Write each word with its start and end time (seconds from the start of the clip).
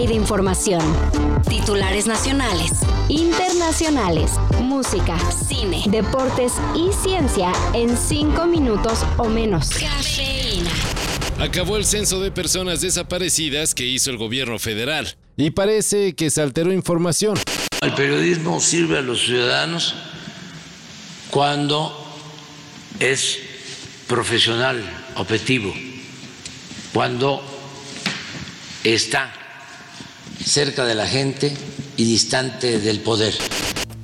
De 0.00 0.14
información. 0.14 0.80
Titulares 1.46 2.06
nacionales, 2.06 2.70
internacionales, 3.08 4.32
música, 4.62 5.18
cine, 5.30 5.84
deportes 5.88 6.54
y 6.74 6.90
ciencia 6.90 7.52
en 7.74 7.98
cinco 7.98 8.46
minutos 8.46 9.04
o 9.18 9.28
menos. 9.28 9.68
Cafeína. 9.68 10.70
Acabó 11.38 11.76
el 11.76 11.84
censo 11.84 12.18
de 12.18 12.30
personas 12.30 12.80
desaparecidas 12.80 13.74
que 13.74 13.84
hizo 13.84 14.10
el 14.10 14.16
gobierno 14.16 14.58
federal 14.58 15.16
y 15.36 15.50
parece 15.50 16.14
que 16.14 16.30
se 16.30 16.40
alteró 16.40 16.72
información. 16.72 17.38
El 17.82 17.92
periodismo 17.92 18.58
sirve 18.58 18.98
a 18.98 19.02
los 19.02 19.20
ciudadanos 19.20 19.94
cuando 21.30 21.94
es 23.00 23.38
profesional, 24.08 24.82
objetivo, 25.16 25.74
cuando 26.94 27.42
está 28.82 29.34
cerca 30.44 30.84
de 30.84 30.94
la 30.94 31.06
gente 31.06 31.52
y 31.96 32.04
distante 32.04 32.78
del 32.78 33.00
poder. 33.00 33.34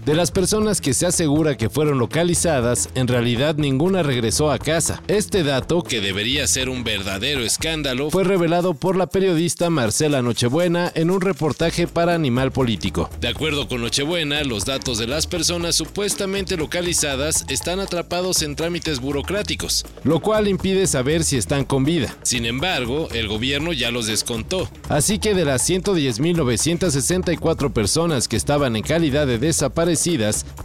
De 0.07 0.15
las 0.15 0.31
personas 0.31 0.81
que 0.81 0.95
se 0.95 1.05
asegura 1.05 1.57
que 1.57 1.69
fueron 1.69 1.99
localizadas, 1.99 2.91
en 2.95 3.09
realidad 3.09 3.57
ninguna 3.57 4.05
regresó 4.05 4.53
a 4.53 4.61
casa. 4.61 5.03
Este 5.09 5.43
dato, 5.43 5.83
que 5.83 6.01
debería 6.01 6.47
ser 6.47 6.69
un 6.69 6.85
verdadero 6.85 7.41
escándalo, 7.41 8.13
fue 8.13 8.23
revelado 8.23 8.75
por 8.75 8.95
la 8.95 9.09
periodista 9.09 9.69
Marcela 9.69 10.23
Nochebuena 10.23 10.93
en 10.95 11.11
un 11.11 11.21
reportaje 11.21 11.89
para 11.89 12.15
Animal 12.15 12.53
Político. 12.53 13.11
De 13.21 13.27
acuerdo 13.27 13.67
con 13.67 13.81
Nochebuena, 13.81 14.45
los 14.45 14.65
datos 14.65 14.99
de 14.99 15.09
las 15.09 15.27
personas 15.27 15.75
supuestamente 15.75 16.57
localizadas 16.57 17.45
están 17.49 17.81
atrapados 17.81 18.43
en 18.43 18.55
trámites 18.55 19.01
burocráticos, 19.01 19.85
lo 20.05 20.21
cual 20.21 20.47
impide 20.47 20.87
saber 20.87 21.25
si 21.25 21.37
están 21.37 21.65
con 21.65 21.85
vida. 21.85 22.17
Sin 22.23 22.47
embargo, 22.47 23.09
el 23.13 23.27
gobierno 23.27 23.73
ya 23.73 23.91
los 23.91 24.07
descontó. 24.07 24.69
Así 24.89 25.19
que 25.19 25.35
de 25.35 25.45
las 25.45 25.69
110.964 25.69 27.73
personas 27.73 28.29
que 28.29 28.37
estaban 28.37 28.77
en 28.77 28.85
calidad 28.85 29.27
de 29.27 29.41
desaparecidas, 29.41 29.96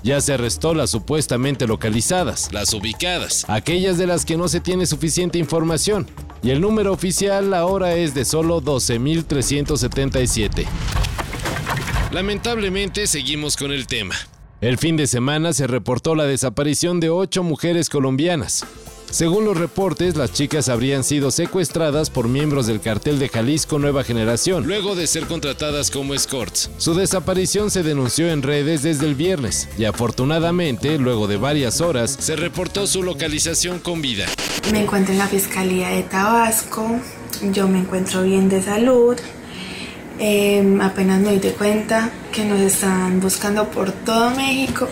ya 0.03 0.21
se 0.21 0.33
arrestó 0.33 0.73
las 0.73 0.89
supuestamente 0.89 1.67
localizadas, 1.67 2.51
las 2.51 2.73
ubicadas, 2.73 3.45
aquellas 3.47 3.97
de 3.97 4.07
las 4.07 4.25
que 4.25 4.37
no 4.37 4.47
se 4.47 4.59
tiene 4.59 4.85
suficiente 4.85 5.37
información, 5.37 6.07
y 6.43 6.49
el 6.49 6.61
número 6.61 6.91
oficial 6.91 7.53
ahora 7.53 7.95
es 7.95 8.13
de 8.13 8.25
solo 8.25 8.61
12.377. 8.61 10.65
Lamentablemente 12.11 13.07
seguimos 13.07 13.55
con 13.55 13.71
el 13.71 13.87
tema. 13.87 14.15
El 14.59 14.77
fin 14.77 14.97
de 14.97 15.07
semana 15.07 15.53
se 15.53 15.65
reportó 15.65 16.13
la 16.13 16.25
desaparición 16.25 16.99
de 16.99 17.09
ocho 17.09 17.41
mujeres 17.41 17.89
colombianas. 17.89 18.65
Según 19.11 19.43
los 19.43 19.57
reportes, 19.57 20.15
las 20.15 20.31
chicas 20.31 20.69
habrían 20.69 21.03
sido 21.03 21.31
secuestradas 21.31 22.09
por 22.09 22.29
miembros 22.29 22.65
del 22.65 22.79
cartel 22.79 23.19
de 23.19 23.27
Jalisco 23.27 23.77
Nueva 23.77 24.05
Generación, 24.05 24.65
luego 24.65 24.95
de 24.95 25.05
ser 25.05 25.27
contratadas 25.27 25.91
como 25.91 26.13
escorts. 26.13 26.71
Su 26.77 26.93
desaparición 26.93 27.71
se 27.71 27.83
denunció 27.83 28.29
en 28.29 28.41
redes 28.41 28.83
desde 28.83 29.05
el 29.05 29.15
viernes 29.15 29.67
y 29.77 29.83
afortunadamente, 29.83 30.97
luego 30.97 31.27
de 31.27 31.35
varias 31.35 31.81
horas, 31.81 32.15
se 32.19 32.37
reportó 32.37 32.87
su 32.87 33.03
localización 33.03 33.79
con 33.79 34.01
vida. 34.01 34.27
Me 34.71 34.83
encuentro 34.83 35.11
en 35.11 35.19
la 35.19 35.27
Fiscalía 35.27 35.89
de 35.89 36.03
Tabasco, 36.03 36.97
yo 37.51 37.67
me 37.67 37.79
encuentro 37.79 38.23
bien 38.23 38.47
de 38.47 38.63
salud, 38.63 39.17
eh, 40.19 40.79
apenas 40.81 41.19
me 41.19 41.37
doy 41.37 41.51
cuenta 41.51 42.11
que 42.31 42.45
nos 42.45 42.61
están 42.61 43.19
buscando 43.19 43.69
por 43.71 43.91
todo 43.91 44.29
México 44.31 44.87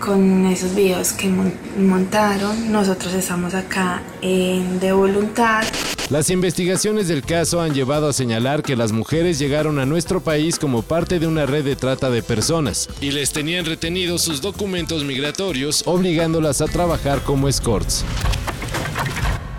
con 0.00 0.46
esos 0.46 0.74
videos 0.74 1.12
que 1.12 1.28
mon 1.28 1.52
montaron. 1.78 2.70
Nosotros 2.70 3.14
estamos 3.14 3.54
acá 3.54 4.02
de 4.20 4.92
voluntad. 4.92 5.64
Las 6.10 6.30
investigaciones 6.30 7.08
del 7.08 7.22
caso 7.22 7.60
han 7.60 7.74
llevado 7.74 8.08
a 8.08 8.12
señalar 8.12 8.62
que 8.62 8.76
las 8.76 8.92
mujeres 8.92 9.38
llegaron 9.38 9.78
a 9.78 9.86
nuestro 9.86 10.20
país 10.20 10.58
como 10.58 10.82
parte 10.82 11.18
de 11.18 11.26
una 11.26 11.44
red 11.44 11.64
de 11.64 11.76
trata 11.76 12.08
de 12.08 12.22
personas 12.22 12.88
y 13.00 13.10
les 13.10 13.32
tenían 13.32 13.66
retenidos 13.66 14.22
sus 14.22 14.40
documentos 14.40 15.04
migratorios, 15.04 15.82
obligándolas 15.86 16.62
a 16.62 16.66
trabajar 16.66 17.22
como 17.22 17.48
escorts. 17.48 18.04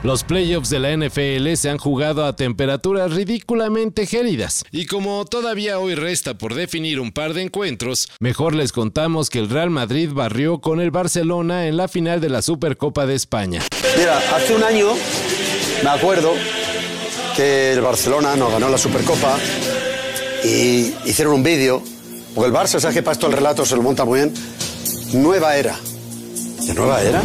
Los 0.02 0.24
playoffs 0.24 0.70
de 0.70 0.80
la 0.80 0.96
NFL 0.96 1.56
se 1.56 1.70
han 1.70 1.78
jugado 1.78 2.24
a 2.24 2.34
temperaturas 2.34 3.12
ridículamente 3.12 4.06
gélidas. 4.06 4.64
Y 4.72 4.86
como 4.86 5.26
todavía 5.26 5.78
hoy 5.78 5.94
resta 5.94 6.38
por 6.38 6.54
definir 6.56 7.02
un 7.02 7.12
par 7.12 7.34
de 7.34 7.42
encuentros, 7.42 8.08
mejor 8.22 8.56
les 8.56 8.72
contamos 8.72 9.30
que 9.30 9.40
el 9.40 9.50
Real 9.50 9.70
Madrid 9.70 10.12
barrió 10.14 10.62
con 10.62 10.80
el 10.80 10.90
Barcelona 10.90 11.68
en 11.68 11.76
la 11.76 11.90
final 11.90 12.22
de 12.22 12.30
la 12.30 12.42
Supercopa 12.42 13.06
de 13.06 13.16
España. 13.16 13.62
Mira, 13.98 14.20
hace 14.34 14.56
un 14.56 14.64
año 14.64 14.88
me 15.84 15.90
acuerdo 15.90 16.32
que 17.36 17.74
el 17.74 17.82
Barcelona 17.82 18.38
nos 18.38 18.54
ganó 18.54 18.70
la 18.70 18.78
Supercopa 18.78 19.38
y 20.46 20.94
hicieron 21.06 21.34
un 21.34 21.44
vídeo, 21.44 21.84
porque 22.34 22.48
el 22.48 22.56
Barça, 22.56 22.80
¿sabes 22.80 22.96
que 22.96 23.04
para 23.04 23.16
esto 23.16 23.28
el 23.28 23.34
relato 23.34 23.66
se 23.66 23.76
lo 23.76 23.82
monta 23.82 24.06
muy 24.06 24.20
bien? 24.20 24.34
Nueva 25.12 25.58
era. 25.58 25.78
¿De 26.66 26.74
nueva 26.74 27.02
era? 27.02 27.22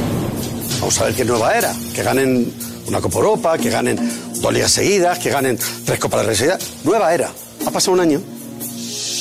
Vamos 0.80 1.00
a 1.00 1.04
ver 1.04 1.14
qué 1.14 1.24
nueva 1.24 1.52
era. 1.56 1.72
Que 1.94 2.02
ganen 2.02 2.52
una 2.86 3.00
Copa 3.00 3.18
Europa, 3.18 3.58
que 3.58 3.70
ganen 3.70 3.98
dos 4.40 4.52
ligas 4.52 4.72
seguidas, 4.72 5.18
que 5.18 5.30
ganen 5.30 5.58
tres 5.84 5.98
Copas 5.98 6.20
de 6.20 6.26
Rey 6.26 6.36
seguidas. 6.36 6.60
Nueva 6.84 7.14
era. 7.14 7.30
Ha 7.66 7.70
pasado 7.70 7.92
un 7.92 8.00
año 8.00 8.20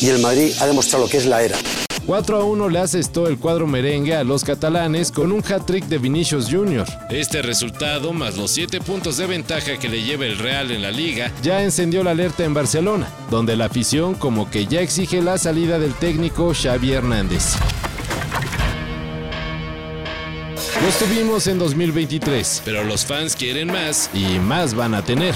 y 0.02 0.08
el 0.08 0.20
Madrid 0.20 0.52
ha 0.60 0.66
demostrado 0.66 1.06
lo 1.06 1.10
que 1.10 1.18
es 1.18 1.26
la 1.26 1.42
era. 1.42 1.58
4 2.06 2.38
a 2.38 2.44
1 2.44 2.70
le 2.70 2.80
asestó 2.80 3.28
el 3.28 3.38
cuadro 3.38 3.66
merengue 3.66 4.16
a 4.16 4.26
los 4.26 4.44
catalanes 4.44 5.12
con 5.12 5.32
un 5.32 5.42
hat-trick 5.42 5.86
de 5.86 5.98
Vinicius 5.98 6.48
Jr. 6.52 6.86
Este 7.10 7.42
resultado, 7.42 8.12
más 8.12 8.36
los 8.36 8.52
7 8.52 8.82
puntos 8.82 9.18
de 9.18 9.26
ventaja 9.26 9.78
que 9.78 9.88
le 9.88 10.04
lleva 10.04 10.26
el 10.26 10.38
Real 10.38 10.72
en 10.72 10.82
la 10.82 10.92
liga, 10.92 11.32
ya 11.42 11.64
encendió 11.64 12.04
la 12.04 12.12
alerta 12.12 12.44
en 12.44 12.54
Barcelona, 12.54 13.08
donde 13.32 13.56
la 13.56 13.66
afición 13.66 14.16
como 14.16 14.50
que 14.50 14.68
ya 14.68 14.82
exige 14.82 15.22
la 15.22 15.38
salida 15.38 15.80
del 15.80 15.94
técnico 15.94 16.54
Xavi 16.54 16.92
Hernández. 16.92 17.56
Los 20.84 21.00
tuvimos 21.00 21.48
en 21.48 21.60
2023, 21.60 22.64
pero 22.66 22.84
los 22.84 23.06
fans 23.06 23.38
quieren 23.38 23.68
más 23.70 24.10
y 24.14 24.38
más 24.40 24.74
van 24.74 24.94
a 24.94 25.02
tener. 25.02 25.34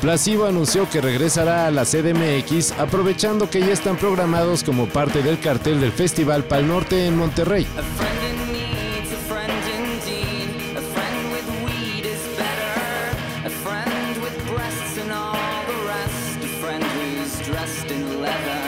Placebo 0.00 0.46
anunció 0.46 0.88
que 0.88 1.02
regresará 1.02 1.66
a 1.66 1.70
la 1.70 1.84
CDMX 1.84 2.72
aprovechando 2.72 3.50
que 3.50 3.60
ya 3.60 3.74
están 3.74 3.98
programados 3.98 4.64
como 4.64 4.88
parte 4.88 5.22
del 5.22 5.40
cartel 5.40 5.82
del 5.82 5.92
Festival 5.92 6.44
Pal 6.44 6.66
Norte 6.66 7.06
en 7.06 7.18
Monterrey. 7.18 7.66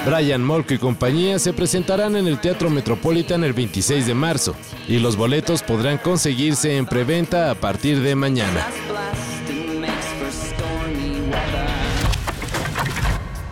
Brian 0.07 0.43
Molko 0.43 0.73
y 0.73 0.79
compañía 0.79 1.39
se 1.39 1.53
presentarán 1.53 2.17
en 2.17 2.27
el 2.27 2.41
Teatro 2.41 2.71
Metropolitan 2.71 3.45
el 3.45 3.53
26 3.53 4.07
de 4.07 4.15
marzo 4.15 4.55
y 4.89 4.99
los 4.99 5.17
boletos 5.17 5.63
podrán 5.63 5.99
conseguirse 5.99 6.79
en 6.79 6.87
preventa 6.87 7.51
a 7.51 7.55
partir 7.55 8.01
de 8.01 8.15
mañana. 8.15 8.67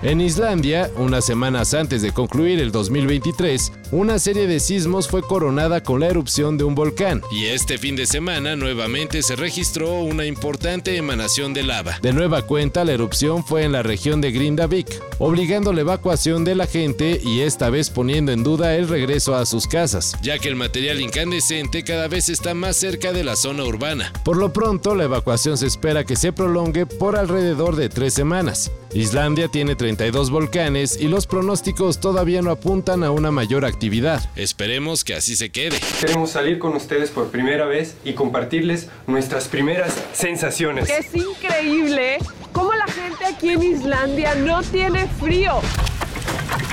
En 0.00 0.20
Islandia, 0.20 0.92
unas 0.94 1.24
semanas 1.24 1.74
antes 1.74 2.02
de 2.02 2.12
concluir 2.12 2.60
el 2.60 2.70
2023, 2.70 3.72
una 3.90 4.20
serie 4.20 4.46
de 4.46 4.60
sismos 4.60 5.08
fue 5.08 5.22
coronada 5.22 5.82
con 5.82 5.98
la 5.98 6.06
erupción 6.06 6.56
de 6.56 6.62
un 6.62 6.76
volcán, 6.76 7.20
y 7.32 7.46
este 7.46 7.78
fin 7.78 7.96
de 7.96 8.06
semana 8.06 8.54
nuevamente 8.54 9.22
se 9.22 9.34
registró 9.34 10.02
una 10.02 10.24
importante 10.24 10.96
emanación 10.96 11.52
de 11.52 11.64
lava. 11.64 11.98
De 12.00 12.12
nueva 12.12 12.42
cuenta, 12.42 12.84
la 12.84 12.92
erupción 12.92 13.44
fue 13.44 13.64
en 13.64 13.72
la 13.72 13.82
región 13.82 14.20
de 14.20 14.30
Grindavik, 14.30 14.86
obligando 15.18 15.72
la 15.72 15.80
evacuación 15.80 16.44
de 16.44 16.54
la 16.54 16.68
gente 16.68 17.20
y 17.20 17.40
esta 17.40 17.68
vez 17.68 17.90
poniendo 17.90 18.30
en 18.30 18.44
duda 18.44 18.76
el 18.76 18.86
regreso 18.86 19.34
a 19.34 19.46
sus 19.46 19.66
casas, 19.66 20.16
ya 20.22 20.38
que 20.38 20.46
el 20.46 20.54
material 20.54 21.00
incandescente 21.00 21.82
cada 21.82 22.06
vez 22.06 22.28
está 22.28 22.54
más 22.54 22.76
cerca 22.76 23.12
de 23.12 23.24
la 23.24 23.34
zona 23.34 23.64
urbana. 23.64 24.12
Por 24.24 24.36
lo 24.36 24.52
pronto, 24.52 24.94
la 24.94 25.04
evacuación 25.04 25.58
se 25.58 25.66
espera 25.66 26.04
que 26.04 26.14
se 26.14 26.32
prolongue 26.32 26.86
por 26.86 27.16
alrededor 27.16 27.74
de 27.74 27.88
tres 27.88 28.14
semanas. 28.14 28.70
Islandia 28.92 29.48
tiene 29.48 29.76
32 29.76 30.30
volcanes 30.30 30.98
y 30.98 31.08
los 31.08 31.26
pronósticos 31.26 32.00
todavía 32.00 32.42
no 32.42 32.50
apuntan 32.50 33.04
a 33.04 33.10
una 33.10 33.30
mayor 33.30 33.64
actividad. 33.64 34.22
Esperemos 34.34 35.04
que 35.04 35.14
así 35.14 35.36
se 35.36 35.50
quede. 35.50 35.78
Queremos 36.00 36.30
salir 36.30 36.58
con 36.58 36.74
ustedes 36.74 37.10
por 37.10 37.28
primera 37.28 37.66
vez 37.66 37.96
y 38.04 38.14
compartirles 38.14 38.88
nuestras 39.06 39.48
primeras 39.48 39.94
sensaciones. 40.12 40.88
Es 40.88 41.14
increíble 41.14 42.18
cómo 42.52 42.72
la 42.74 42.86
gente 42.86 43.24
aquí 43.26 43.50
en 43.50 43.62
Islandia 43.62 44.34
no 44.34 44.62
tiene 44.62 45.06
frío. 45.06 45.60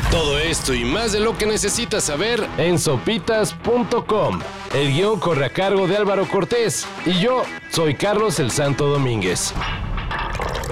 Todo 0.10 0.40
esto 0.40 0.74
y 0.74 0.86
más 0.86 1.12
de 1.12 1.20
lo 1.20 1.38
que 1.38 1.46
necesitas 1.46 2.06
saber 2.06 2.48
en 2.58 2.80
sopitas.com. 2.80 4.40
El 4.74 4.94
guion 4.94 5.20
corre 5.20 5.46
a 5.46 5.50
cargo 5.50 5.88
de 5.88 5.98
Álvaro 5.98 6.28
Cortés 6.30 6.86
y 7.06 7.20
yo 7.20 7.44
soy 7.70 7.96
Carlos 7.96 8.40
el 8.40 8.52
Santo 8.52 8.88
Domínguez. 8.88 9.54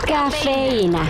Cafeína. 0.07 1.09